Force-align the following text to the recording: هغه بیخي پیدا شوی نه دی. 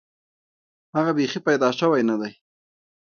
هغه 0.95 1.11
بیخي 1.17 1.39
پیدا 1.47 1.69
شوی 1.79 2.01
نه 2.09 2.15
دی. 2.21 2.31